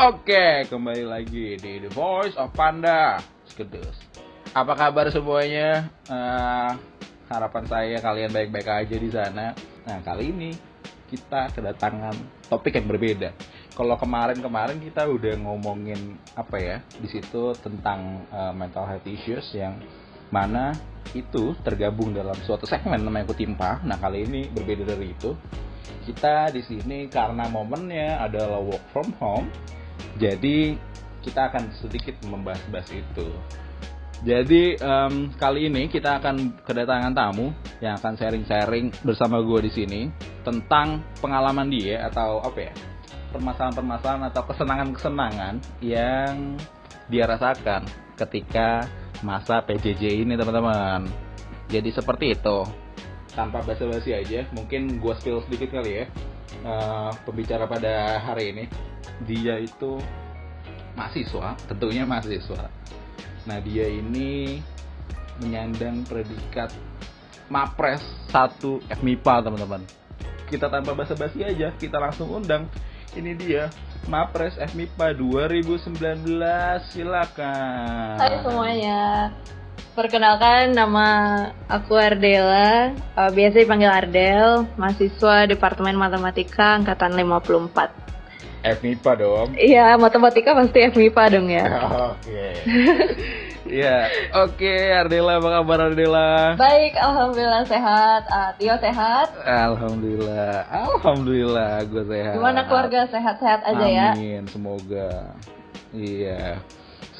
[0.00, 3.20] Oke, kembali lagi di The Voice of Panda.
[3.44, 4.00] Skedus.
[4.56, 5.92] Apa kabar semuanya?
[6.08, 6.70] Eh,
[7.28, 9.52] harapan saya kalian baik-baik aja di sana.
[9.84, 10.56] Nah, kali ini
[11.12, 12.16] kita kedatangan
[12.48, 13.36] topik yang berbeda.
[13.76, 19.76] Kalau kemarin-kemarin kita udah ngomongin apa ya di situ tentang eh, mental health issues yang
[20.32, 20.72] mana
[21.12, 23.84] itu tergabung dalam suatu segmen namanya Kutimpa.
[23.84, 25.36] Nah, kali ini berbeda dari itu.
[26.08, 29.52] Kita di sini karena momennya adalah work from home,
[30.16, 30.74] jadi
[31.20, 33.28] kita akan sedikit membahas-bahas itu.
[34.20, 40.00] Jadi em, kali ini kita akan kedatangan tamu yang akan sharing-sharing bersama gue di sini
[40.44, 42.72] tentang pengalaman dia atau apa ya
[43.32, 46.58] permasalahan-permasalahan atau kesenangan-kesenangan yang
[47.08, 48.84] dia rasakan ketika
[49.24, 51.08] masa PJJ ini teman-teman.
[51.70, 52.66] Jadi seperti itu.
[53.30, 56.04] Tanpa basa-basi aja, mungkin gue spill sedikit kali ya.
[56.60, 58.64] Eh, pembicara pada hari ini
[59.24, 59.96] dia itu
[60.92, 62.68] mahasiswa, tentunya mahasiswa.
[63.48, 64.60] Nah, dia ini
[65.40, 66.68] menyandang predikat
[67.48, 68.60] Mapres 1
[68.92, 69.82] FMIPA, teman-teman.
[70.52, 72.68] Kita tanpa basa-basi aja, kita langsung undang.
[73.16, 73.72] Ini dia
[74.04, 75.96] Mapres FMIPA 2019.
[76.92, 78.20] Silakan.
[78.20, 79.32] Hai semuanya.
[79.90, 81.06] Perkenalkan nama
[81.66, 87.90] aku Ardela, eh, biasa dipanggil Ardel, mahasiswa Departemen Matematika angkatan 54.
[88.60, 89.48] FMIPA dong.
[89.56, 91.66] Iya, matematika pasti FMIPA dong ya.
[92.12, 92.44] Oke.
[93.70, 93.96] Iya.
[94.46, 96.54] Oke, Ardela apa kabar Ardela?
[96.54, 98.22] Baik, alhamdulillah sehat.
[98.30, 99.30] Ah, Tio sehat.
[99.42, 102.34] Alhamdulillah, alhamdulillah gue sehat.
[102.38, 104.08] Gimana keluarga sehat-sehat aja ya?
[104.14, 105.34] Amin, semoga.
[105.90, 106.62] Iya.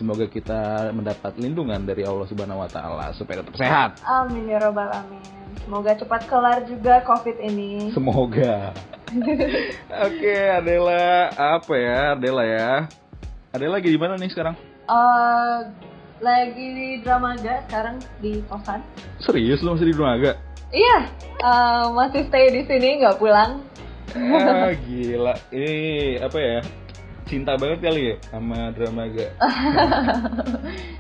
[0.01, 4.01] Semoga kita mendapat lindungan dari Allah Subhanahu wa taala supaya tetap sehat.
[4.09, 5.21] Amin ya robbal alamin.
[5.61, 7.93] Semoga cepat kelar juga COVID ini.
[7.93, 8.73] Semoga.
[10.09, 12.89] Oke, Adela, apa ya, Adela ya?
[13.53, 14.57] Adela lagi di mana nih sekarang?
[14.89, 15.59] Eh,
[16.25, 18.81] lagi di Dramaga sekarang di kosan.
[19.21, 20.33] Serius lu masih di Dunaga?
[20.73, 20.99] Iya,
[21.45, 23.61] eh, masih stay di sini nggak pulang.
[24.17, 25.37] Ah, gila.
[25.53, 25.77] Ini
[26.25, 26.61] apa ya?
[27.31, 29.31] Cinta banget kali ya sama Dramaga.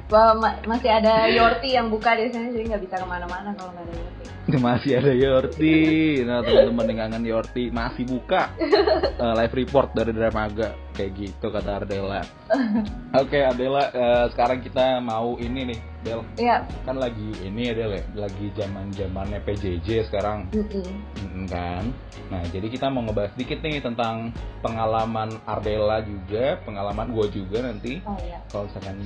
[0.06, 3.74] Bahwa ma- masih ada Yorti yang buka di sini jadi nggak bisa ke mana-mana kalau
[3.74, 4.24] nggak ada Yorti.
[4.70, 5.78] masih ada Yorti.
[6.22, 8.54] Nah, teman-teman yang kangen Yorti masih buka
[9.26, 12.20] eh, live report dari Dramaga kayak gitu kata Ardela.
[13.24, 16.20] Oke, Ardela, eh, sekarang kita mau ini nih, Del.
[16.36, 16.68] Iya.
[16.84, 18.04] Kan lagi ini ya, Del, ya?
[18.28, 20.52] lagi zaman-zamannya PJJ sekarang.
[20.52, 21.88] Mm, kan.
[22.28, 28.04] Nah, jadi kita mau ngebahas dikit nih tentang pengalaman Ardela juga, pengalaman gue juga nanti.
[28.04, 28.44] Oh iya.
[28.52, 29.00] Kalau misalkan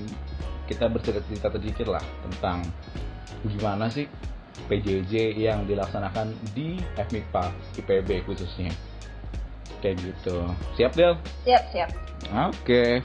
[0.66, 2.66] kita bercerita sedikit lah tentang
[3.44, 4.09] gimana sih
[4.66, 7.44] PJJ yang dilaksanakan di FMIPA
[7.84, 8.72] IPB khususnya.
[9.84, 10.37] Kayak gitu.
[10.81, 11.12] Siap Del?
[11.45, 11.93] Siap siap.
[12.49, 13.05] Oke.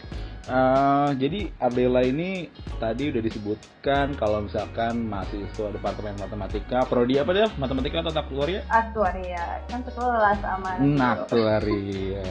[0.49, 2.49] Eh, jadi Ardela ini
[2.81, 7.51] tadi udah disebutkan kalau misalkan mahasiswa Departemen Matematika, prodi apa Del?
[7.59, 8.65] Matematika atau aktuaria?
[8.71, 12.23] Aktuaria kan sekolah sama Nah, aktuaria.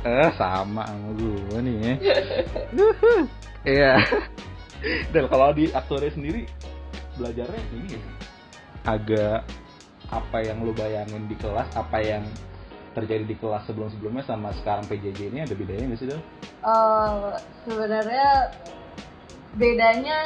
[0.00, 1.94] Eh, sama sama gue nih ya.
[3.62, 3.94] Iya.
[5.14, 6.46] Dan kalau di aktuaria sendiri
[7.14, 8.02] belajarnya ini ya,
[8.90, 9.46] agak
[10.10, 12.26] apa yang lu bayangin di kelas, apa yang
[12.92, 16.20] terjadi di kelas sebelum-sebelumnya sama sekarang PJJ ini ada bedanya nggak sih Del?
[16.62, 17.30] Eh,
[17.66, 18.28] sebenarnya
[19.56, 20.18] bedanya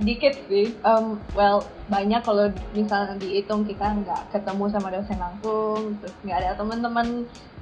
[0.00, 0.74] dikit sih.
[0.82, 6.50] Em, well banyak kalau misalnya dihitung kita nggak ketemu sama dosen langsung, terus nggak ada
[6.58, 7.06] teman-teman,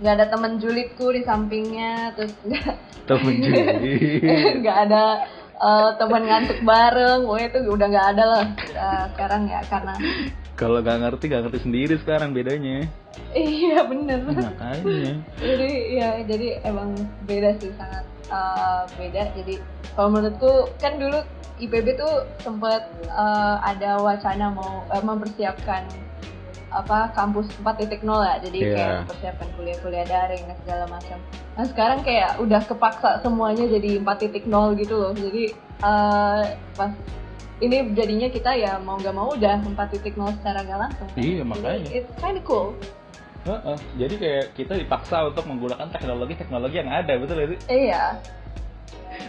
[0.00, 2.74] nggak ada teman julidku di sampingnya, terus nggak
[3.08, 3.92] Temen jadi.
[4.62, 5.04] nggak ada
[5.58, 9.94] eh, teman ngantuk bareng, pokoknya itu udah nggak ada lah eh, sekarang ya karena
[10.62, 12.86] Kalau nggak ngerti nggak ngerti sendiri sekarang bedanya.
[13.34, 14.22] iya bener.
[14.22, 15.18] Makanya.
[15.42, 16.94] jadi ya jadi emang
[17.26, 19.58] beda sih sangat uh, beda jadi
[19.98, 21.20] kalau menurutku kan dulu
[21.60, 25.84] IPB tuh sempat uh, ada wacana mau uh, mempersiapkan
[26.72, 28.72] apa kampus 4.0 ya jadi Iya.
[28.72, 31.18] kayak mempersiapkan kuliah-kuliah daring dan segala macam
[31.52, 35.52] nah sekarang kayak udah kepaksa semuanya jadi 4.0 gitu loh jadi
[35.84, 36.42] uh,
[36.72, 36.92] pas
[37.62, 40.02] ini jadinya kita ya mau nggak mau udah 4.0
[40.36, 41.88] secara nggak langsung Iya, Jadi makanya.
[41.94, 42.74] it's kinda cool
[43.42, 43.78] Heeh.
[43.96, 47.58] Jadi kayak kita dipaksa untuk menggunakan teknologi-teknologi yang ada, betul ya sih?
[47.68, 48.04] iya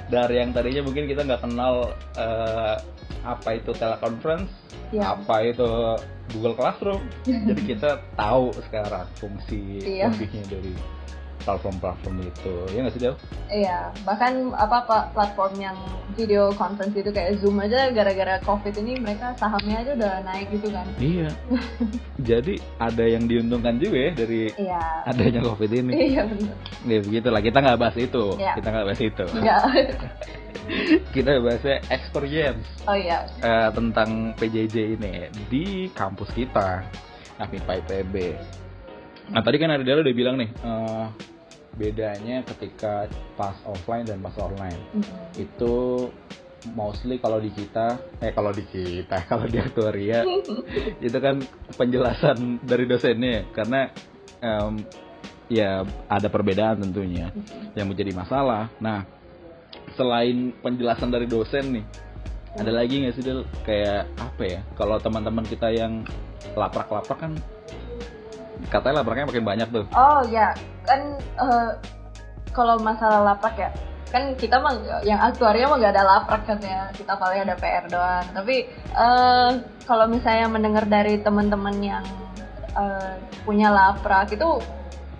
[0.06, 2.75] Dari yang tadinya mungkin kita nggak kenal eh,
[3.24, 4.51] apa itu teleconference,
[4.91, 5.18] Iya.
[5.18, 5.65] apa itu
[6.30, 7.01] Google Classroom.
[7.50, 10.13] Jadi kita tahu sekarang fungsi Iya.
[10.13, 10.74] lebihnya dari
[11.44, 13.16] platform-platform itu ya nggak sih Del?
[13.54, 15.78] Iya, bahkan apa platform yang
[16.13, 20.68] video conference itu kayak Zoom aja gara-gara COVID ini mereka sahamnya aja udah naik gitu
[20.72, 20.86] kan.
[20.98, 21.30] Iya.
[22.30, 24.84] Jadi ada yang diuntungkan juga ya dari Iya.
[25.06, 25.92] adanya COVID ini.
[26.13, 26.56] Iya benar.
[26.86, 28.54] Ya begitulah kita nggak bahas itu, Iya.
[28.60, 29.25] kita nggak bahas itu.
[29.34, 29.63] Enggak.
[31.16, 33.28] kita bahasnya experience Oh iya.
[33.44, 35.13] eh, tentang PJJ ini
[35.51, 36.86] di kampus kita,
[37.42, 38.16] AMIPA IPB.
[39.34, 41.06] Nah tadi kan ada udah bilang nih eh,
[41.74, 44.81] bedanya ketika pas offline dan pas online.
[44.94, 45.20] Mm-mm.
[45.42, 45.75] itu
[46.72, 50.24] mostly kalau di kita eh kalau di kita kalau di aktuaria
[51.06, 51.42] itu kan
[51.75, 53.50] penjelasan dari dosennya.
[53.52, 53.90] Karena
[54.40, 54.86] em,
[55.52, 57.34] ya ada perbedaan tentunya
[57.74, 58.69] yang menjadi masalah.
[58.80, 59.06] Nah
[59.94, 61.86] selain penjelasan dari dosen nih
[62.54, 63.42] ada lagi nggak sih Del?
[63.66, 64.62] kayak apa ya?
[64.78, 66.06] Kalau teman-teman kita yang
[66.54, 67.34] laprak-laprak kan
[68.69, 69.86] katanya lapraknya makin banyak tuh.
[69.98, 71.71] Oh ya, kan eh,
[72.53, 73.69] kalau masalah laprak ya,
[74.13, 77.85] kan kita mah yang aktuaria mah nggak ada laprak kan ya, kita paling ada PR
[77.89, 78.27] doang.
[78.35, 78.56] Tapi
[78.94, 79.50] eh,
[79.88, 82.06] kalau misalnya mendengar dari teman-teman yang
[82.77, 84.62] eh, punya laprak itu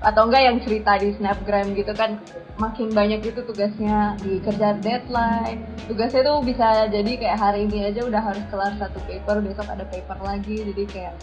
[0.04, 2.19] atau enggak yang cerita di snapgram gitu kan
[2.60, 5.65] makin banyak itu tugasnya dikejar deadline.
[5.89, 9.88] Tugasnya tuh bisa jadi kayak hari ini aja udah harus kelar satu paper besok ada
[9.88, 10.62] paper lagi.
[10.62, 11.15] Jadi kayak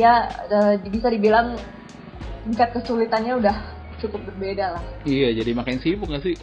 [0.00, 0.28] ya
[0.82, 1.60] bisa dibilang
[2.46, 3.56] tingkat kesulitannya udah
[3.98, 4.82] cukup berbeda lah.
[5.02, 6.38] Iya, jadi makin sibuk gak sih?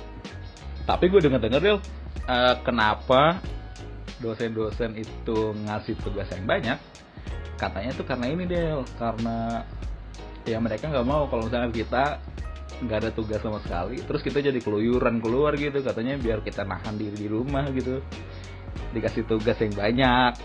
[0.84, 1.80] Tapi gue denger-denger Del,
[2.28, 3.40] eh, kenapa
[4.20, 6.76] dosen-dosen itu ngasih tugas yang banyak?
[7.56, 9.64] Katanya tuh karena ini Del, karena
[10.44, 12.20] ya mereka nggak mau kalau misalnya kita
[12.84, 17.00] nggak ada tugas sama sekali, terus kita jadi keluyuran keluar gitu, katanya biar kita nahan
[17.00, 18.04] diri di rumah gitu,
[18.92, 20.36] dikasih tugas yang banyak,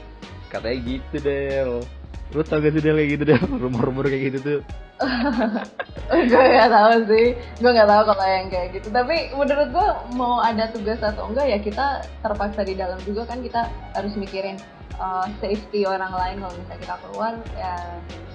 [0.47, 1.98] katanya gitu Del.
[2.37, 4.61] Lu tau gak sih Del kayak gitu Del, rumor-rumor kayak gitu tuh.
[6.31, 8.89] gue nggak tahu sih, gue nggak tahu kalau yang kayak gitu.
[8.91, 9.89] Tapi menurut gue
[10.19, 11.87] mau ada tugas atau enggak ya kita
[12.21, 14.59] terpaksa di dalam juga kan kita harus mikirin
[14.99, 17.75] uh, safety orang lain kalau misalnya kita keluar ya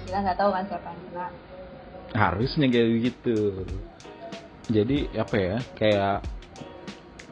[0.04, 1.26] kita nggak tahu kan siapa yang kena.
[2.14, 3.38] harusnya kayak gitu
[4.70, 6.16] jadi apa ya kayak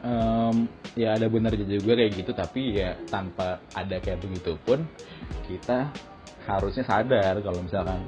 [0.03, 0.55] em,
[0.93, 4.85] ya ada benarnya juga kayak gitu tapi ya tanpa ada kayak begitu pun
[5.47, 5.89] kita
[6.47, 8.03] harusnya sadar kalau misalkan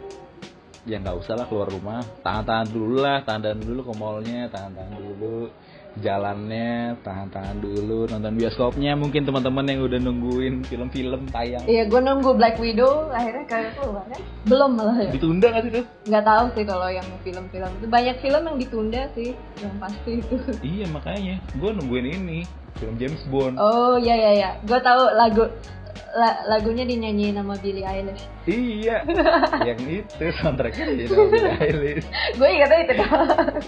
[0.85, 2.01] ya nggak usah lah keluar rumah.
[2.21, 5.49] Tahan-tahan dulu lah tahan-tahan dulu ke mallnya tahan-tahan dulu
[5.95, 8.93] jalannya tahan-tahan dulu nonton bioskopnya.
[8.99, 11.63] Mungkin teman-teman yang udah nungguin film-film tayang.
[11.65, 14.21] Iya, gue nunggu Black Widow akhirnya kayak keluar kan?
[14.45, 15.09] Belum malah ya.
[15.15, 17.85] ditunda nggak sih tuh Nggak tahu sih kalau yang film-film itu.
[17.87, 19.29] Banyak film yang ditunda sih,
[19.63, 20.35] yang pasti itu.
[20.75, 21.35] iya makanya.
[21.55, 22.39] Gue nungguin ini
[22.75, 23.55] film James Bond.
[23.55, 25.47] Oh iya iya iya, gue tahu lagu
[26.15, 28.23] la- lagunya dinyanyiin sama Billie Eilish.
[28.47, 29.03] Iya,
[29.67, 32.07] yang itu soundtracknya jadi Billie Eilish.
[32.39, 33.29] gue ingatnya itu doang.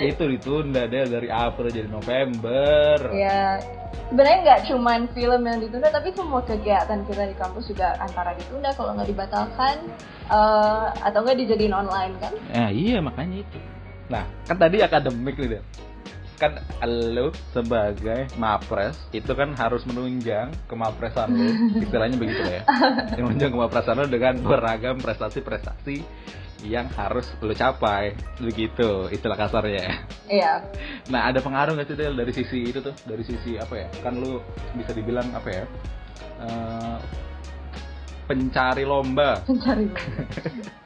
[0.00, 2.96] Itu ditunda deh dari April jadi November.
[3.12, 3.60] ya
[4.08, 8.72] sebenarnya nggak cuman film yang ditunda tapi semua kegiatan kita di kampus juga antara ditunda
[8.72, 9.76] kalau nggak dibatalkan
[10.24, 13.58] eh, atau nggak dijadiin online kan Nah iya makanya itu.
[14.08, 15.62] Nah kan tadi akademik nih deh.
[16.40, 16.56] Kan
[16.88, 21.52] lo sebagai mapres itu kan harus menunjang kemapresan lo,
[21.84, 22.62] istilahnya begitu ya.
[23.20, 26.00] Menunjang kemapresan lo dengan beragam prestasi-prestasi
[26.64, 30.04] yang harus lo capai, begitu istilah kasarnya.
[30.28, 30.64] iya
[31.08, 32.92] Nah, ada pengaruh nggak sih Del dari sisi itu tuh?
[33.04, 33.88] Dari sisi apa ya?
[34.00, 34.40] Kan lu
[34.76, 35.64] bisa dibilang apa ya?
[36.40, 36.98] eh,
[38.24, 39.42] pencari lomba.
[39.44, 39.90] pencari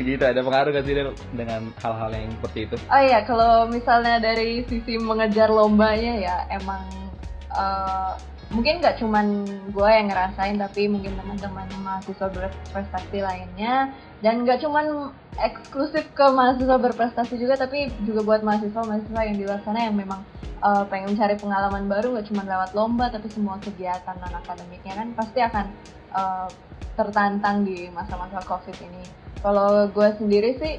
[0.00, 0.94] gitu, ada pengaruh nggak sih
[1.36, 2.76] dengan hal-hal yang seperti itu?
[2.88, 6.88] Oh iya, kalau misalnya dari sisi mengejar lombanya ya emang
[7.52, 8.12] eh,
[8.52, 9.26] mungkin nggak cuman
[9.72, 13.88] gue yang ngerasain tapi mungkin teman-teman mahasiswa berprestasi lainnya
[14.20, 19.60] dan nggak cuman eksklusif ke mahasiswa berprestasi juga tapi juga buat mahasiswa-mahasiswa yang di luar
[19.64, 20.20] sana yang memang
[20.60, 25.08] eh, pengen mencari pengalaman baru nggak cuma lewat lomba tapi semua kegiatan non akademiknya kan
[25.16, 25.66] pasti akan
[26.12, 26.48] eh,
[26.92, 29.21] tertantang di masa-masa covid ini.
[29.42, 30.74] Kalau gue sendiri sih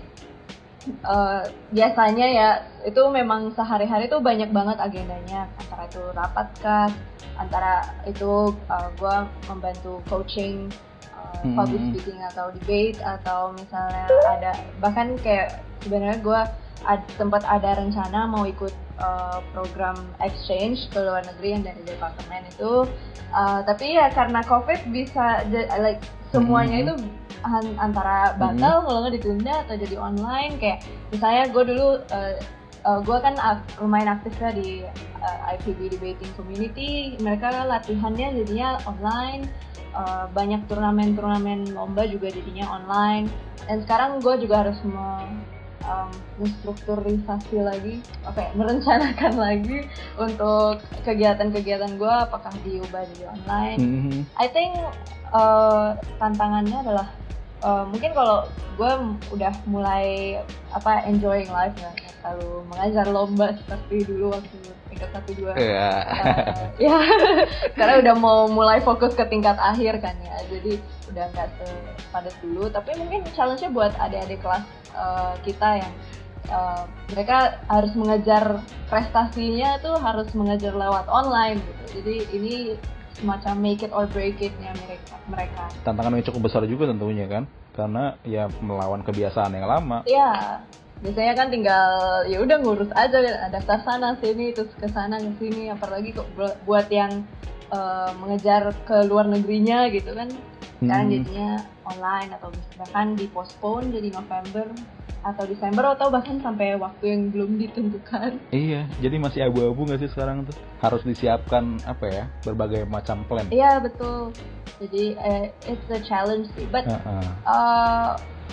[0.83, 2.49] Eh, biasanya ya
[2.83, 6.91] itu memang sehari-hari tuh banyak banget agendanya antara itu rapat kas
[7.39, 8.51] antara itu
[8.99, 9.15] gue
[9.47, 10.67] membantu coaching
[11.15, 11.55] uh, Hmm.
[11.55, 14.51] public speaking atau debate atau misalnya ada
[14.83, 16.41] bahkan kayak sebenarnya gue
[16.83, 22.43] ad- sempat ada rencana mau ikut uh, program exchange ke luar negeri yang dari departemen
[22.51, 22.83] itu
[23.33, 25.41] Uh, tapi ya karena covid bisa
[25.81, 25.97] like
[26.29, 26.85] semuanya Hmm.
[26.85, 26.93] itu
[27.77, 30.79] antara batal kalau nggak ditunda atau jadi online kayak
[31.11, 32.33] misalnya gue dulu uh,
[32.87, 34.83] uh, gue kan ak- lumayan aktif ya di
[35.19, 39.47] uh, IPB debating community mereka latihannya jadinya online
[39.91, 43.27] uh, banyak turnamen-turnamen lomba juga jadinya online
[43.67, 45.51] dan sekarang gue juga harus me-
[45.87, 46.09] um,
[46.39, 53.79] menstrukturisasi lagi, apa ya, merencanakan lagi untuk kegiatan-kegiatan gue apakah diubah jadi online.
[53.79, 54.19] Mhm.
[54.39, 54.73] I think
[55.31, 57.07] uh, tantangannya adalah
[57.63, 58.45] uh, mungkin kalau
[58.77, 58.91] gue
[59.33, 60.37] udah mulai
[60.75, 61.91] apa enjoying life ya,
[62.21, 64.57] selalu mengajar lomba seperti dulu waktu
[64.91, 65.51] tingkat satu dua.
[65.57, 65.89] Iya.
[66.05, 66.97] Uh, ya
[67.79, 70.77] karena udah mau mulai fokus ke tingkat akhir kan ya jadi
[71.13, 71.49] udah nggak
[71.97, 74.65] sepadat dulu tapi mungkin challenge-nya buat adik-adik kelas
[74.97, 75.93] uh, kita yang
[76.49, 82.55] uh, mereka harus mengejar prestasinya tuh harus mengejar lewat online gitu jadi ini
[83.19, 85.63] semacam make it or break it-nya mereka mereka.
[85.85, 87.43] Tantangan yang cukup besar juga tentunya kan,
[87.77, 90.01] karena ya melawan kebiasaan yang lama.
[90.07, 90.61] Iya,
[91.03, 91.89] biasanya kan tinggal
[92.27, 93.17] ya udah ngurus aja
[93.51, 95.69] daftar sana sini terus ke sana ke sini.
[95.69, 97.23] Apalagi kok bu- buat yang
[97.73, 100.29] eh, mengejar ke luar negerinya gitu kan
[100.83, 101.15] sekarang Hmm.
[101.15, 101.51] jadinya
[101.87, 104.67] online atau bahkan dipostpone jadi November
[105.23, 108.35] atau Desember atau bahkan sampai waktu yang belum ditentukan.
[108.51, 110.55] Iya, jadi masih abu-abu nggak sih sekarang tuh?
[110.83, 113.47] Harus disiapkan apa ya, berbagai macam plan.
[113.47, 114.35] Iya betul.
[114.83, 117.23] Jadi eh, it's a challenge sih, but Heeh.
[117.47, 118.09] eh,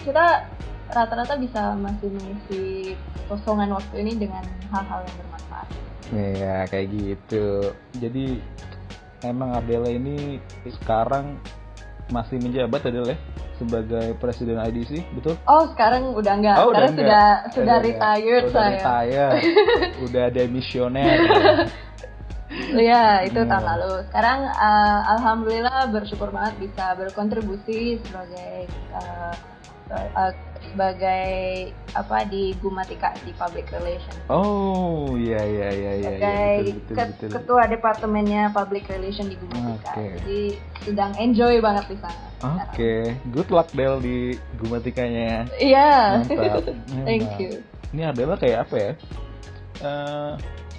[0.06, 0.46] kita
[0.94, 2.94] rata-rata bisa masih mengisi
[3.26, 5.68] kosongan waktu ini dengan hal-hal yang bermanfaat.
[6.10, 7.46] Iya, kayak gitu.
[7.98, 8.38] Jadi
[9.22, 11.34] emang Adela ini sekarang
[12.10, 13.18] masih menjabat Adela ya
[13.56, 15.36] sebagai presiden IDC, betul?
[15.44, 17.04] Oh sekarang udah enggak, Oh, udah sekarang enggak.
[17.04, 18.72] sudah sudah Udah retired udah saya.
[18.72, 19.30] retire.
[20.06, 21.16] udah demisioner.
[22.50, 23.72] Iya itu tahun Hmm.
[23.72, 23.92] lalu.
[24.10, 29.34] Sekarang eh, alhamdulillah bersyukur banget bisa berkontribusi sebagai eh,
[29.90, 30.32] eh,
[30.62, 31.26] sebagai
[31.92, 34.14] apa di Gumatika di public relation.
[34.26, 37.28] Oh, iya iya iya iya, iya Sebagai betul betul ket- betul.
[37.34, 39.92] ketua departemennya public relation di Gumatika.
[39.92, 40.06] Oke.
[40.16, 40.40] Jadi
[40.80, 42.22] sedang enjoy banget di sana.
[42.40, 42.94] Oke,
[43.28, 44.16] good luck Del di
[44.56, 45.44] Gumatikanya.
[45.56, 46.22] Iya.
[46.22, 46.64] Mantap.
[47.04, 47.40] Thank Memang.
[47.40, 47.50] you.
[47.90, 48.92] Ini Adela kayak apa ya?
[49.80, 50.32] Eh,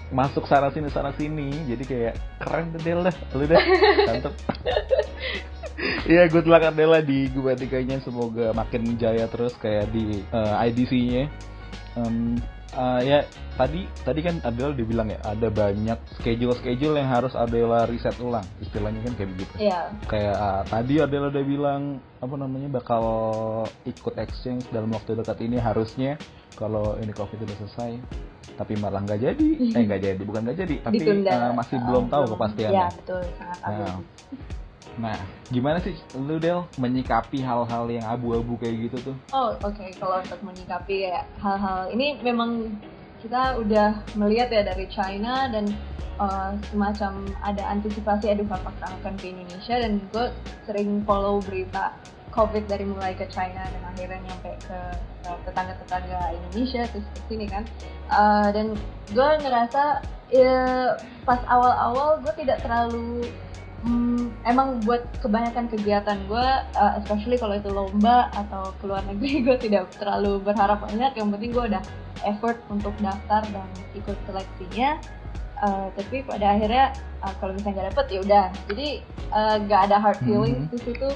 [0.09, 3.61] masuk sana sini sana sini, jadi kayak keren deh Del dah, lu dah,
[4.07, 4.33] mantep.
[6.03, 11.23] Iya, good luck Adela di Gubatikanya, semoga makin jaya terus kayak di eh, IDC-nya.
[11.93, 12.39] Em,
[12.71, 13.19] eh, ya
[13.53, 18.43] tadi tadi kan Adela dibilang ya ada banyak schedule schedule yang harus Adela riset ulang,
[18.57, 19.91] istilahnya kan kayak begitu Iya.
[20.07, 21.81] kayak ah, tadi Adela udah bilang
[22.17, 23.03] apa namanya bakal
[23.83, 26.15] ikut exchange dalam waktu dekat ini harusnya
[26.55, 27.91] kalau ini covid udah selesai
[28.55, 31.31] tapi malah nggak jadi eh nggak jadi bukan nggak jadi tapi Ditunda.
[31.33, 33.95] ah, masih belum tahu Iya kepastiannya betul sangat Nah.
[34.99, 35.15] Nah
[35.47, 39.15] gimana sih lu Del menyikapi hal-hal yang abu-abu kayak gitu tuh?
[39.31, 39.85] Oh oke.
[39.95, 42.75] Kalau untuk menyikapi hal-hal ini memang
[43.21, 45.69] kita udah melihat ya dari China dan
[46.17, 50.25] uh, semacam ada antisipasi aduh apakah akan ke Indonesia dan gue
[50.65, 51.93] sering follow berita
[52.31, 54.79] COVID dari mulai ke China dan akhirnya nyampe ke,
[55.21, 57.63] ke tetangga-tetangga Indonesia terus ke sini kan.
[58.07, 58.73] Uh, dan
[59.11, 59.99] gue ngerasa
[60.31, 60.95] ya,
[61.27, 63.27] pas awal-awal gue tidak terlalu
[63.81, 66.47] Hmm, emang buat kebanyakan kegiatan gue,
[66.77, 71.17] uh, especially kalau itu lomba atau keluar negeri, gue tidak terlalu berharap banyak.
[71.17, 71.83] Yang penting gue udah
[72.21, 73.65] effort untuk daftar dan
[73.97, 75.01] ikut seleksinya.
[75.61, 78.45] Uh, tapi pada akhirnya uh, kalau misalnya nggak dapet ya udah.
[78.69, 78.87] Jadi
[79.33, 80.73] uh, nggak ada hard feelings Mhm.
[80.73, 81.09] di situ.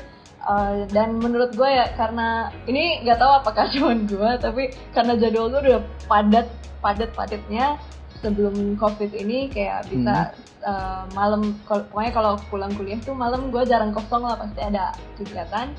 [0.45, 5.53] Uh, dan menurut gue ya karena ini nggak tahu apakah cuma gue, tapi karena jadwal
[5.53, 6.49] gue udah padat
[6.81, 7.77] padat padatnya
[8.21, 10.33] sebelum covid ini kayak bisa
[10.65, 15.71] uh, malam pokoknya kalau pulang kuliah tuh malam gue jarang kosong lah pasti ada kegiatan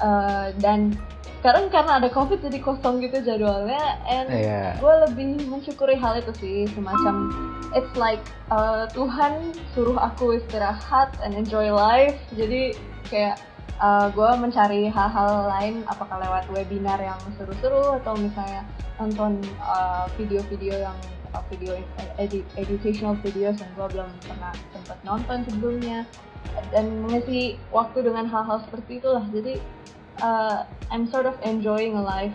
[0.00, 0.96] Uh, dan
[1.40, 4.80] sekarang karena ada covid jadi kosong gitu jadwalnya and Iya.
[4.80, 7.28] gue lebih mensyukuri hal itu sih semacam
[7.76, 12.72] it's like uh, Tuhan suruh aku istirahat and enjoy life jadi
[13.12, 13.36] kayak
[13.76, 18.64] uh, gue mencari hal-hal lain apakah lewat webinar yang seru-seru atau misalnya
[18.96, 20.96] nonton uh, video-video yang
[21.34, 21.78] uh, video
[22.18, 26.06] edu- educational videos yang gue belum pernah sempat nonton sebelumnya.
[26.74, 29.22] Dan mengisi waktu dengan hal-hal seperti itulah.
[29.30, 29.60] Jadi
[30.24, 32.34] uh, I'm sort of enjoying a life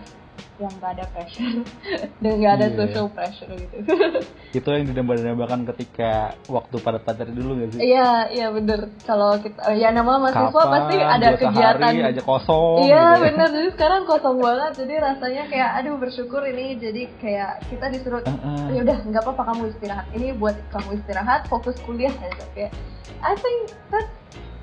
[0.55, 1.67] yang gak ada pressure
[2.23, 2.77] dan gak ada Iya.
[2.77, 3.75] social pressure gitu.
[4.57, 6.11] Itu yang didambakan ketika
[6.47, 7.79] waktu pada pacar dulu gak sih?
[7.85, 8.87] Iya iya bener.
[9.03, 10.71] Kalau kita ya nama mahasiswa Kapan?
[10.71, 11.79] pasti ada kegiatan.
[11.83, 13.21] sehari aja kosong Iya gitu ya.
[13.21, 14.71] bener, jadi sekarang kosong banget.
[14.77, 16.65] Jadi rasanya kayak aduh bersyukur ini.
[16.75, 18.59] Jadi kayak kita disuruh Heeh.
[18.71, 20.05] ya udah nggak apa-apa kamu istirahat.
[20.11, 22.43] Ini buat kamu istirahat fokus kuliah aja.
[22.51, 22.71] Kayak
[23.19, 23.59] I think
[23.89, 24.07] that's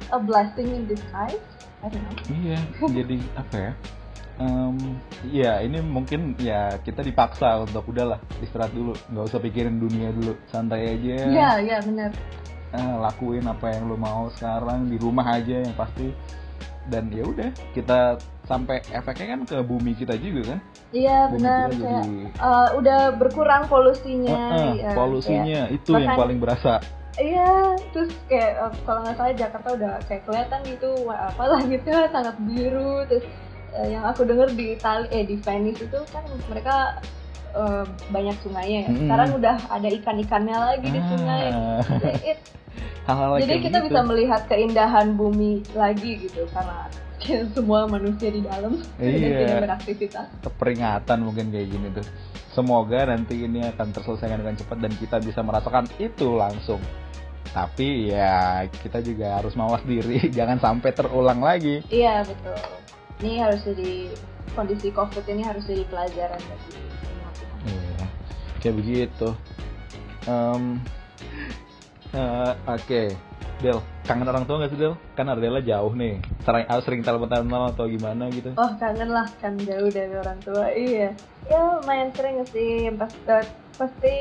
[0.08, 1.36] a blessing in disguise.
[1.82, 2.14] I don't know.
[2.30, 3.72] Iya, jadi apa ya?
[4.40, 4.96] Em,
[5.28, 10.32] ya ini mungkin ya kita dipaksa untuk udahlah istirahat dulu, nggak usah pikirin dunia dulu,
[10.48, 12.10] santai aja, iya iya bener
[12.72, 16.10] eh, lakuin apa yang lo mau sekarang di rumah aja yang pasti
[16.88, 20.60] dan ya udah kita sampai efeknya kan ke bumi kita juga kan
[20.92, 24.34] Iya Bumi benar kayak jadi uh, udah berkurang polusinya.
[24.34, 26.74] Heeh, ya, polusinya itu yang bahkan- paling berasa
[27.12, 32.36] Iya, terus kayak uh, kalau nggak salah Jakarta udah kayak kelihatan gitu apa langitnya sangat
[32.40, 33.04] biru.
[33.04, 33.24] Terus
[33.74, 37.00] uh, yang aku dengar di Itali eh di Venice itu kan mereka
[37.52, 38.88] uh, banyak sungainya ya.
[38.88, 39.00] Mm-mm.
[39.04, 41.44] Sekarang udah ada ikan-ikannya lagi di sungai.
[41.50, 41.80] Ah,
[42.24, 42.44] It-
[43.08, 43.86] hal-hal jadi kita gitu.
[43.90, 46.86] bisa melihat keindahan bumi lagi gitu karena
[47.54, 49.38] semua manusia di dalam dan Iya.
[49.42, 50.26] tidak beraktivitas.
[50.56, 52.06] peringatan mungkin kayak gini tuh.
[52.52, 56.78] Semoga nanti ini akan terselesaikan dengan cepat dan kita bisa merasakan itu langsung.
[57.52, 61.80] Tapi ya kita juga harus mawas diri, jangan sampai terulang lagi.
[61.88, 62.56] Iya betul.
[63.22, 64.10] Ini harus jadi
[64.58, 66.70] kondisi COVID ini harus jadi pelajaran bagi.
[67.62, 68.06] Iya,
[68.58, 69.28] kayak begitu.
[70.26, 70.82] Em,
[72.10, 73.14] eh, Oke,
[73.62, 74.94] Del, kangen orang tua nggak sih Del?
[75.14, 78.50] Kan Ardela jauh nih, sering, ah, sering telepon-telepon atau gimana gitu?
[78.58, 80.66] Oh kangen lah kan jauh dari orang tua.
[80.74, 81.14] Iya.
[81.46, 82.90] Ya lumayan sering sih.
[82.98, 83.30] Pasti,
[83.78, 84.14] pasti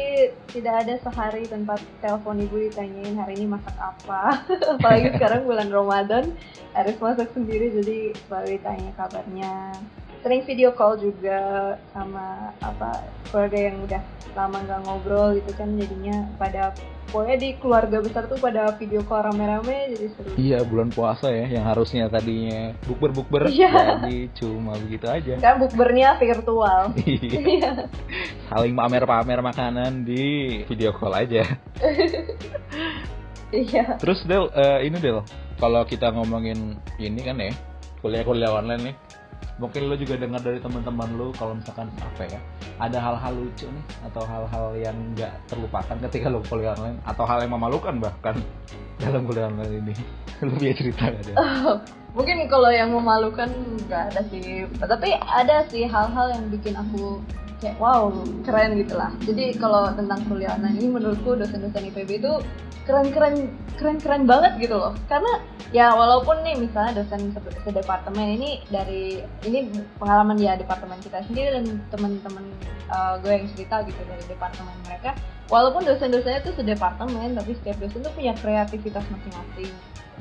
[0.53, 4.45] tidak ada sehari tanpa telepon ibu ditanyain hari ini masak apa.
[4.77, 6.33] Apalagi sekarang bulan Ramadan
[6.77, 9.55] harus masak sendiri jadi selalu ditanya kabarnya.
[10.22, 11.40] Sering video call juga
[11.98, 13.01] sama apa
[13.34, 14.01] keluarga yang udah
[14.38, 16.72] lama nggak ngobrol gitu kan jadinya pada
[17.10, 20.30] pokoknya di keluarga besar tuh pada video call rame-rame jadi seru.
[20.40, 24.00] Iya, bulan puasa ya, yang harusnya tadinya bukber-bukber, Iya.
[24.00, 25.34] jadi cuma begitu aja.
[25.42, 26.94] Kan bukbernya virtual.
[27.01, 27.92] Iya.
[28.48, 30.24] Saling pamer-pamer makanan di
[30.70, 31.44] video call aja.
[33.51, 34.00] Iya.
[34.00, 35.20] Terus Del, eh, ini Del,
[35.60, 37.51] kalau kita ngomongin ini kan ya,
[38.00, 38.96] kuliah-kuliah online nih,
[39.62, 42.41] mungkin lo juga dengar dari teman-teman lo kalau misalkan apa ya,
[42.82, 47.46] ada hal-hal lucu nih atau hal-hal yang nggak terlupakan ketika lo kuliah online atau hal
[47.46, 48.36] yang memalukan bahkan
[48.98, 49.94] dalam kuliah online ini.
[50.50, 51.38] lo punya cerita gak Del?
[52.12, 53.48] Mungkin kalau yang memalukan
[53.88, 57.24] nggak ada sih, tapi ada sih hal-hal yang bikin aku
[57.62, 58.10] kayak wow
[58.44, 59.13] keren gitu lah.
[59.24, 62.34] Jadi kalau tentang kuliah online ini menurutku dosen-dosen IPB itu
[62.84, 64.91] keren-keren keren-keren banget gitu loh.
[65.06, 65.39] Karena
[65.72, 71.62] ya walaupun nih misalnya dosen se- sedepartemen ini dari ini pengalaman ya departemen kita sendiri
[71.62, 72.44] dan teman-teman
[72.92, 75.16] uh, gue yang cerita gitu dari departemen mereka.
[75.51, 79.72] Walaupun dosen-dosennya itu sedepartemen, tapi setiap dosen tuh punya kreativitas masing-masing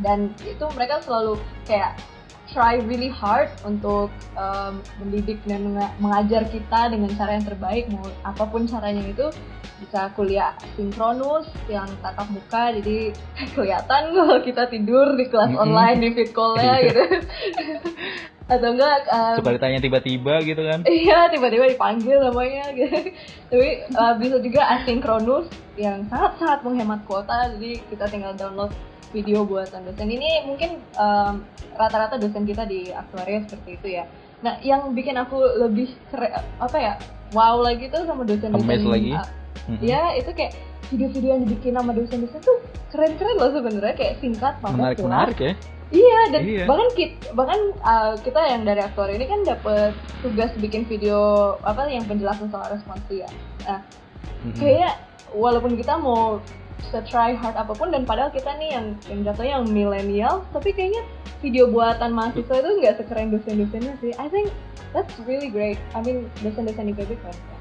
[0.01, 1.95] dan itu mereka selalu kayak
[2.49, 8.03] try really hard untuk um, mendidik dan menga- mengajar kita dengan cara yang terbaik mau
[8.25, 9.31] apa pun caranya itu
[9.79, 13.15] bisa kuliah sinkronus yang tatap muka jadi
[13.55, 15.63] kelihatan kalau kita tidur di kelas Mm-mm.
[15.63, 16.85] online di fit call-nya Iya.
[16.91, 17.03] gitu
[18.51, 20.83] atau enggak um, Suka ditanya tiba-tiba gitu kan?
[20.83, 22.99] Iya, tiba-tiba dipanggil namanya gitu.
[23.51, 25.47] Tapi uh, bisa juga asinkronus
[25.79, 27.55] yang sangat-sangat menghemat kuota.
[27.55, 28.75] Jadi kita tinggal download
[29.15, 30.11] video buatan dosen.
[30.11, 31.47] Ini mungkin um,
[31.79, 34.05] rata-rata dosen kita di aktuaria seperti itu ya.
[34.43, 36.95] Nah, yang bikin aku lebih kere, apa ya?
[37.31, 38.83] Wow lagi tuh sama dosen-dosen.
[38.91, 39.15] Lagi?
[39.15, 39.27] uh.
[39.79, 40.59] Ya, itu kayak
[40.91, 42.59] video-video yang dibikin sama dosen-dosen tuh
[42.91, 44.79] keren-keren loh sebenarnya kayak singkat padat jelas.
[44.99, 45.55] Menarik-menarik ya?
[45.91, 46.65] Iya dan Iya.
[46.71, 49.91] bahkan kita bahkan uh, kita yang dari aktor ini kan dapat
[50.23, 53.31] tugas bikin video apa yang penjelasan soal responsi ya.
[53.67, 53.83] Nah,
[54.47, 54.55] Mm-mm.
[54.55, 55.03] kayak
[55.35, 56.39] walaupun kita mau
[56.95, 61.03] se-try hard apa pun dan padahal kita nih yang yang jatuhnya yang milenial tapi kayaknya
[61.43, 64.15] video buatan mahasiswa itu nggak sekeren dosen-dosennya sih.
[64.17, 64.55] I think
[64.95, 65.77] that's really great.
[65.93, 67.35] I mean dosen-dosen IPB keren.
[67.35, 67.59] keren.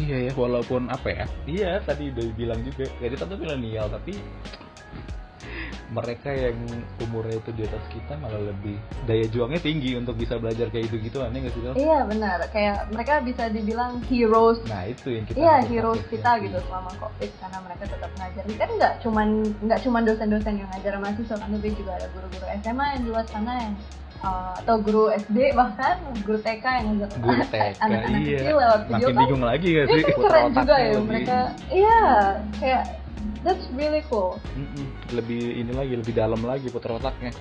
[0.00, 1.24] Iya ya, walaupun apa ya?
[1.44, 2.88] Iya, tadi udah bilang juga.
[3.04, 4.16] Jadi tentu milenial, tapi
[5.90, 6.54] mereka yang
[7.02, 8.78] umurnya itu di atas kita malah lebih
[9.10, 11.74] daya juangnya tinggi untuk bisa belajar kayak gitu gitu aneh nggak sih Del?
[11.74, 12.38] Iya benar.
[12.54, 17.30] Kayak mereka bisa dibilang heroes Nah itu yang kita Iya heroes kita gitu selama covid
[17.42, 18.42] karena mereka tetap ngajar.
[18.54, 19.28] Kan nggak cuman
[19.66, 23.26] nggak cuman dosen-dosen yang ngajar mahasiswa kan tapi juga ada guru-guru SMA yang di luar
[23.26, 23.74] sana yang
[24.22, 28.38] uh, atau guru SD bahkan guru TK yang ngajar Guru TK, anak-anak iya.
[28.38, 29.20] kecil lewat video Makin kan.
[29.26, 30.00] bingung lagi gak sih?
[30.06, 31.38] Itu keren juga ya mereka.
[31.72, 32.00] Iya
[32.60, 32.84] kayak
[33.44, 34.36] that's really cool.
[34.56, 37.32] Mm-mm, lebih ini lagi, lebih dalam lagi putar otaknya.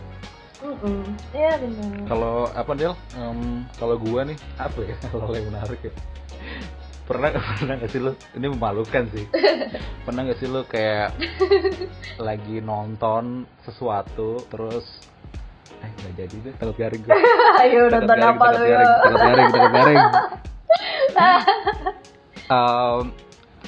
[0.59, 1.03] Mm-mm.
[1.31, 1.91] Iya benar.
[2.07, 2.93] Kalau apa Del?
[3.15, 4.95] Em, kalau gua nih apa ya?
[5.11, 5.93] Kalau yang menarik ya.
[7.07, 8.11] Pernah pernah gak sih lu?
[8.35, 9.25] Ini memalukan sih.
[10.05, 11.15] Pernah gak sih lu kayak
[12.19, 14.83] lagi nonton sesuatu terus
[15.79, 17.15] eh nggak jadi deh takut garing gue
[17.63, 18.83] Ayo nonton apa ya?
[18.99, 20.03] takut garing takut garing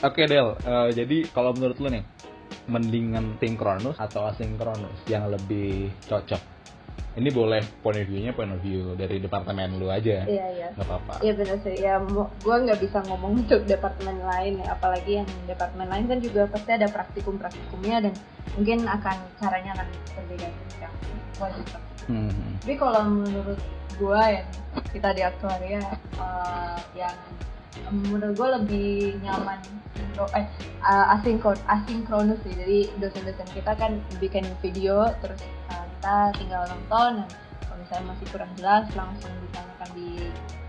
[0.01, 2.01] Oke Del, eh, jadi kalau menurut lu nih
[2.71, 6.51] mendingan sinkronus atau asinkronus yang lebih cocok?
[7.11, 10.87] ini boleh point of view-nya point of view dari departemen lu aja iya iya nggak
[10.87, 11.75] apa-apa Iya benar sih.
[11.75, 11.99] Ya,
[12.39, 16.71] gue nggak bisa ngomong untuk departemen lain ya, apalagi yang departemen lain kan juga pasti
[16.71, 18.13] ada praktikum-praktikumnya dan
[18.55, 20.47] mungkin akan caranya akan berbeda
[20.79, 20.93] yang
[21.37, 21.67] wajib.
[22.07, 22.57] Hmm.
[22.63, 23.59] Tapi kalau menurut
[23.99, 24.43] gue ya
[24.95, 25.83] kita di aktuaria
[26.15, 27.17] eh, yang
[27.91, 28.91] menurut gue lebih
[29.23, 29.59] nyaman
[30.35, 30.47] eh
[30.83, 32.53] uh, asinkron asinkronus sih.
[32.53, 35.39] Jadi dosen-dosen kita kan bikin video terus
[35.71, 37.23] uh, kita tinggal nonton.
[37.23, 37.27] Dan
[37.67, 40.11] kalau misalnya masih kurang jelas langsung ditanyakan di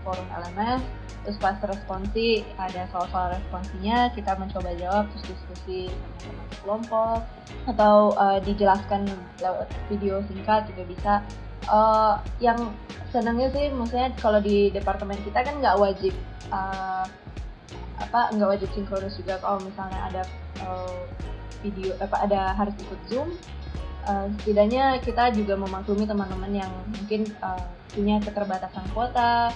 [0.03, 0.83] forum LMS
[1.23, 5.87] terus pas responsi ada soal-soal responsinya kita mencoba jawab terus diskusi
[6.19, 7.19] sama teman kelompok.
[7.63, 9.07] Atau uh, dijelaskan
[9.39, 11.13] lewat video singkat juga bisa
[11.63, 12.59] Uh, yang
[13.13, 16.11] senangnya sih maksudnya kalau di departemen kita kan nggak wajib
[16.49, 17.05] uh,
[18.01, 20.21] apa nggak wajib sinkronus juga kalau misalnya ada
[20.65, 20.97] uh,
[21.61, 23.29] video apa ada harus ikut zoom
[24.09, 29.53] uh, setidaknya kita juga memaklumi teman-teman yang mungkin uh, punya keterbatasan kuota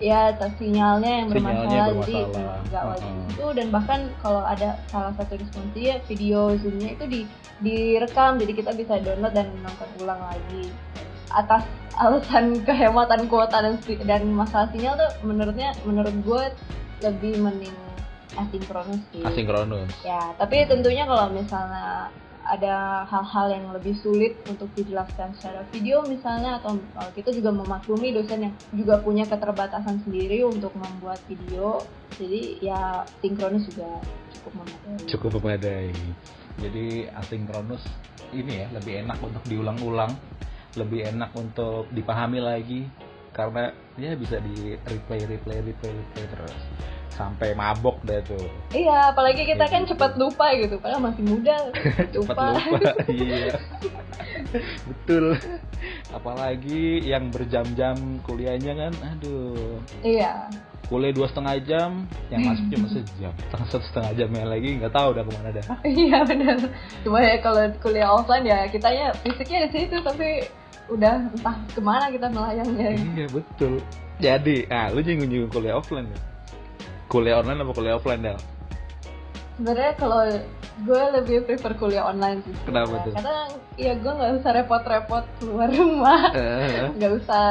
[0.00, 2.60] ya sinyalnya yang Sinyalnya bermasalah jadi bermasalah.
[2.72, 3.28] nggak wajib Uh-uh.
[3.28, 7.20] itu dan bahkan kalau ada salah satu responsi ya video zoomnya itu di
[7.60, 10.72] direkam jadi kita bisa download dan nonton ulang lagi
[11.30, 11.64] atas
[11.98, 13.74] alasan kehematan kuota dan
[14.06, 16.42] dan masalah sinyal tuh menurutnya menurut gue
[17.00, 17.76] lebih mending
[18.36, 19.22] asinkronus sih.
[19.26, 19.90] Asinkronus.
[20.06, 26.58] Ya tapi tentunya kalau misalnya ada hal-hal yang lebih sulit untuk dijelaskan secara video misalnya
[26.58, 26.80] atau
[27.14, 31.84] kita juga memaklumi dosen yang juga punya keterbatasan sendiri untuk membuat video
[32.16, 32.80] jadi ya
[33.22, 34.02] sinkronus juga
[34.34, 35.06] cukup memadai.
[35.06, 35.88] Cukup memadai.
[36.60, 37.84] Jadi asinkronus
[38.34, 40.12] ini ya lebih enak untuk diulang-ulang
[40.78, 42.86] lebih enak untuk dipahami lagi
[43.30, 46.56] karena ya bisa di replay replay replay replay terus.
[47.10, 48.48] Sampai mabok deh tuh.
[48.72, 49.90] Iya apalagi kita Kayak kan gitu.
[49.92, 51.56] cepat lupa gitu padahal masih muda.
[52.14, 52.46] Cepat lupa
[53.12, 53.54] iya.
[54.88, 55.36] Betul.
[56.10, 59.78] Apalagi yang berjam-jam kuliahnya kan aduh.
[60.00, 60.48] Iya
[60.90, 61.90] kuliah dua setengah jam
[62.34, 63.32] yang masuk cuma sejam.
[63.46, 65.64] Setengah satu setengah jamnya lagi nggak tahu udah ke mana dah.
[66.02, 66.56] Iya benar
[67.06, 70.50] cuma ya kalau kuliah offline ya kitanya fisiknya di situ tapi
[70.90, 72.90] udah entah ke mana kita melayangnya.
[72.98, 73.78] Iya betul.
[74.18, 76.20] Jadi ah lu nyinggung nyinggung kuliah offline ya.
[77.06, 78.38] Kuliah online apa kuliah offline Del?
[79.60, 80.24] Sebenarnya kalau
[80.80, 83.12] gue lebih prefer kuliah online sih Kenapa tuh?
[83.12, 83.36] karena
[83.76, 86.32] ya gue nggak usah repot-repot keluar rumah.
[86.40, 87.44] Eh, nggak usah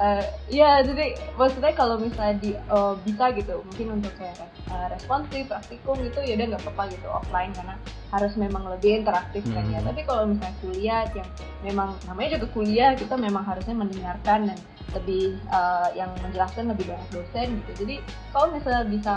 [0.00, 4.40] eh, ya jadi maksudnya kalau misalnya di oh, bisa gitu mungkin untuk kayak
[4.72, 7.76] eh, responsif praktikum gitu ya udah nggak apa-apa gitu offline karena
[8.12, 9.88] harus memang lebih interaktif kan ya Hmm.
[9.88, 11.28] tapi kalau misalnya kuliah yang
[11.64, 14.58] memang namanya juga kuliah kita memang harusnya mendengarkan dan
[14.92, 17.94] lebih eh, yang menjelaskan lebih banyak dosen gitu jadi
[18.36, 19.14] kalau misalnya bisa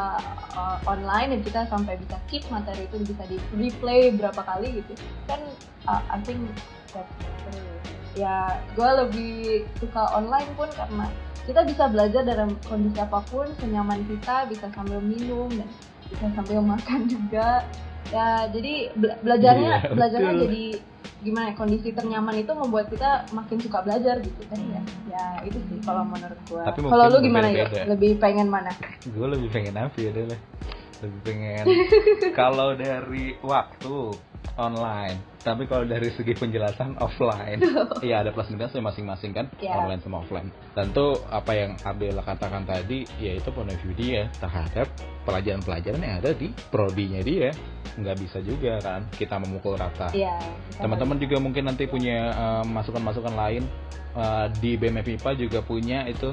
[0.56, 4.96] eh, online dan kita sampai bisa keep materi itu bisa di replay berapa kali gitu
[5.28, 5.44] kan
[5.92, 6.42] uh, I think
[6.96, 7.60] that's better.
[8.16, 9.36] ya gue lebih
[9.84, 11.12] suka online pun karena
[11.46, 15.68] kita bisa belajar dalam kondisi apa pun senyaman kita bisa sambil minum dan
[16.10, 17.62] bisa sambil makan juga
[18.10, 20.44] ya jadi bela- belajarnya Iya, belajarnya betul.
[20.46, 20.64] jadi
[21.26, 24.82] gimana ya, kondisi ternyaman itu membuat kita makin suka belajar gitu kan ya.
[25.10, 27.66] Ya itu sih kalau menurut Tapi kalau lu gimana ya?
[27.90, 28.70] lebih pengen mana?
[29.10, 30.38] Gue lebih pengen apa ya Del?
[30.96, 31.64] lebih pengen
[32.40, 33.96] kalau dari waktu
[34.56, 37.62] online tapi kalau dari segi penjelasan offline.
[38.02, 39.46] Ya ada plus minusnya masing-masing kan?
[39.62, 39.78] Ya.
[39.78, 40.50] online sama offline.
[40.74, 44.90] Tentu apa yang Abdel katakan tadi yaitu point of view dia terhadap
[45.30, 47.54] pelajaran-pelajaran yang ada di prodinya dia.
[47.96, 50.10] Nggak bisa juga kan kita memukul rata.
[50.10, 50.42] Iya
[50.74, 53.64] kita teman-teman juga mungkin nanti punya eh, masukan-masukan lain.
[54.16, 56.32] Eh, di BMFIPA juga punya itu.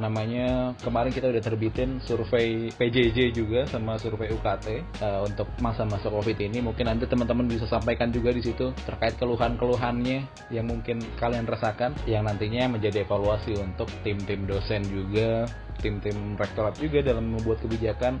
[0.00, 6.40] Namanya kemarin kita udah terbitin survei PJJ juga sama survei UKT eh, untuk masa-masa COVID
[6.40, 6.64] ini.
[6.64, 12.26] Mungkin nanti teman-teman bisa sampaikan juga di situ terkait keluhan-keluhannya yang mungkin kalian rasakan yang
[12.26, 15.48] nantinya menjadi evaluasi untuk tim-tim dosen juga
[15.80, 18.20] tim-tim rektorat juga dalam membuat kebijakan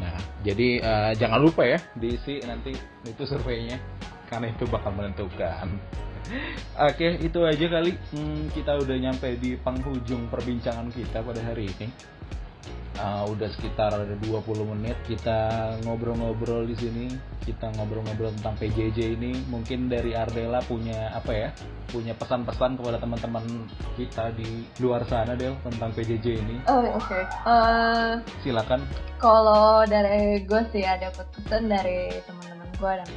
[0.00, 2.72] Nah, jadi eh, jangan lupa ya diisi nanti
[3.04, 3.76] itu surveinya
[4.32, 5.68] karena itu bakal menentukan.
[6.88, 11.88] Oke, itu aja kali Hmm, kita udah nyampe di penghujung perbincangan kita pada hari ini.
[13.00, 14.20] Eh, udah sekitar 20
[14.76, 17.06] menit kita ngobrol-ngobrol di sini.
[17.40, 19.32] Kita ngobrol-ngobrol tentang PJJ ini.
[19.48, 21.48] Mungkin dari Ardela punya apa ya?
[21.88, 23.64] Punya pesan-pesan kepada teman-teman
[23.96, 26.56] kita di luar sana Del tentang PJJ ini.
[26.68, 27.24] Oh oke.
[27.24, 28.12] Eh,
[28.44, 28.84] Silakan.
[29.16, 33.10] Kalau dari gue sih ada pesan dari teman-teman gue dan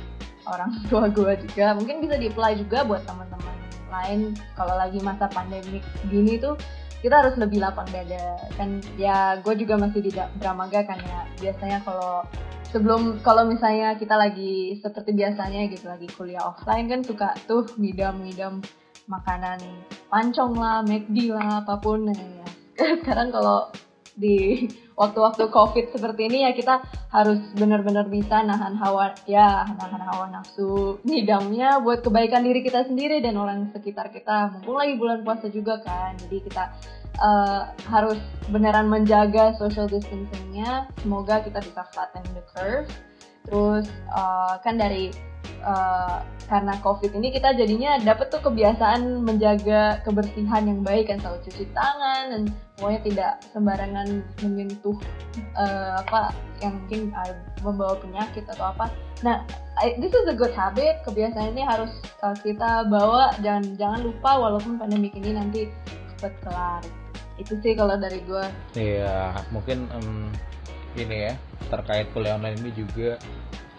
[0.48, 1.76] orang tua gue juga.
[1.76, 3.52] Mungkin bisa di-apply juga buat teman-teman
[3.92, 4.32] lain.
[4.56, 6.56] Kalau lagi masa pandemik gini tuh
[7.04, 8.40] kita harus lebih lapang dada.
[8.56, 11.28] Kan ya gue juga masih di Dramaga kan ya.
[11.44, 12.24] Biasanya kalau
[12.72, 18.64] sebelum kalau misalnya kita lagi seperti biasanya gitu lagi kuliah offline kan suka tuh ngidam-ngidam
[19.12, 19.60] makanan
[20.08, 22.48] pancong lah, McD lah, apa pun ya.
[23.04, 23.68] Sekarang kalau
[24.14, 24.70] di
[25.02, 31.02] waktu-waktu covid seperti ini ya kita harus benar-benar bisa nahan hawa ya nahan hawa nafsu
[31.02, 34.54] ngidamnya buat kebaikan diri kita sendiri dan orang sekitar kita.
[34.54, 36.64] Mumpung lagi bulan puasa juga kan jadi kita
[37.18, 38.22] uh, harus
[38.54, 40.90] beneran menjaga social distancingnya.
[41.02, 42.90] Semoga kita bisa flatten the curve.
[43.50, 45.33] Terus uh, kan dari
[45.64, 46.22] uh,
[46.52, 51.66] karena covid ini kita jadinya dapat tuh kebiasaan menjaga kebersihan yang baik kan selalu cuci
[51.72, 52.42] tangan dan
[52.78, 54.08] pokoknya tidak sembarangan
[54.44, 54.98] menyentuh
[55.56, 57.12] uh, apa yang mungkin
[57.64, 58.92] membawa penyakit atau apa.
[59.24, 59.44] Nah
[59.82, 61.02] I, this is a good habit.
[61.08, 61.90] Kebiasaan ini harus
[62.22, 63.34] uh, kita bawa.
[63.42, 65.72] Jangan jangan lupa walaupun pandemi ini nanti
[66.14, 66.84] cepat kelar.
[67.42, 68.46] Itu sih kalau dari gue
[68.78, 70.30] iya mungkin um,
[70.94, 71.34] ini ya
[71.74, 73.18] terkait kuliah online ini juga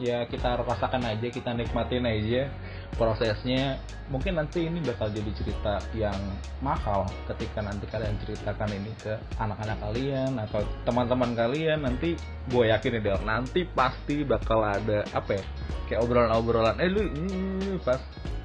[0.02, 2.50] ya kita rasakan aja kita nikmatin aja
[2.98, 3.78] prosesnya.
[4.10, 6.16] Mungkin nanti ini bakal jadi cerita yang
[6.60, 11.86] mahal ketika nanti kalian ceritakan ini ke anak-anak kalian atau teman-teman kalian.
[11.86, 12.18] Nanti
[12.50, 15.44] gue yakin deh nanti pasti bakal ada apa ya
[15.88, 18.00] kayak obrolan-obrolan eh lu ini pas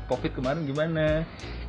[0.07, 1.23] covid kemarin gimana?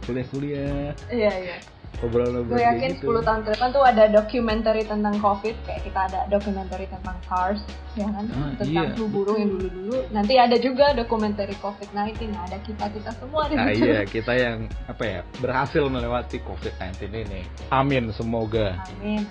[0.08, 0.96] Kuliah-kuliah.
[1.12, 1.58] Iya iya
[2.00, 3.12] obrolan gue yakin gitu.
[3.12, 5.54] 10 tahun ke depan tuh ada dokumenter tentang covid.
[5.66, 7.60] Kayak kita ada dokumenter tentang SARS
[7.98, 8.24] ya kan?
[8.30, 8.94] Ah, tentang iya.
[8.96, 9.98] flu burung yang dulu-dulu.
[10.14, 14.70] Nanti ada juga dokumenter covid-19 nah, ada kita kita semua di nah, iya kita yang
[14.88, 17.42] apa ya berhasil melewati covid-19 ini.
[17.68, 18.80] Amin semoga.
[18.96, 19.28] Amin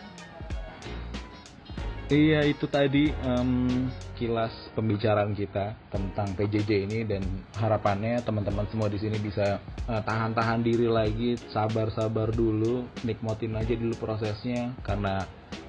[2.10, 3.86] Iya itu tadi um,
[4.18, 7.22] kilas pembicaraan kita tentang PJJ ini dan
[7.54, 13.94] harapannya teman-teman semua di sini bisa uh, tahan-tahan diri lagi, sabar-sabar dulu, nikmatin aja dulu
[14.02, 15.22] prosesnya karena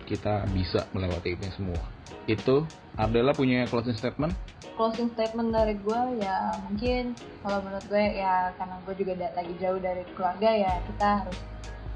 [0.08, 1.84] kita bisa melewati ini semua.
[2.24, 2.64] Itu
[2.96, 4.32] Ardela punya closing statement?
[4.80, 9.76] Closing statement dari gue ya mungkin kalau menurut gue ya karena gue juga lagi jauh
[9.76, 11.36] dari keluarga ya kita harus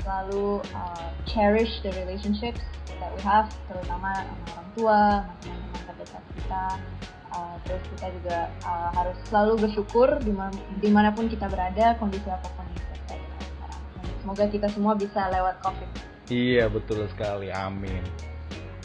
[0.05, 2.61] selalu uh, cherish the relationships
[3.01, 6.67] that we have terutama sama orang tua sama teman-teman terdekat kita.
[7.35, 10.09] Uh, terus kita juga uh, harus selalu bersyukur
[10.79, 13.83] di mana pun kita berada kondisi apa pun yang kita sekarang.
[14.23, 15.91] Semoga kita semua bisa lewat covid.
[16.31, 17.51] Iya betul sekali.
[17.51, 18.07] Amin.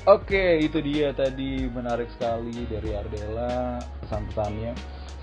[0.08, 4.74] Oke, itu dia tadi menarik sekali dari Ardela pesan-pesannya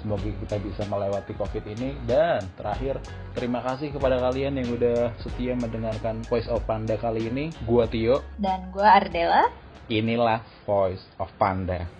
[0.06, 3.02] Semoga kita bisa melewati COVID ini dan terakhir
[3.34, 7.50] terima kasih kepada kalian yang udah setia mendengarkan Voice of Panda kali ini.
[7.66, 9.50] Gua Tio dan gua Ardela.
[9.90, 11.90] Inilah Voice of Panda.